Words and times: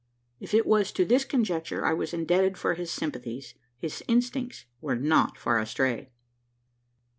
If 0.39 0.55
it 0.55 0.65
was 0.65 0.91
to 0.93 1.05
this 1.05 1.25
conjecture 1.25 1.85
I 1.85 1.93
was 1.93 2.11
indebted 2.11 2.57
for 2.57 2.73
his 2.73 2.89
sympathies, 2.89 3.53
his 3.77 4.01
instincts 4.07 4.65
were 4.81 4.95
not 4.95 5.37
far 5.37 5.59
astray. 5.59 6.09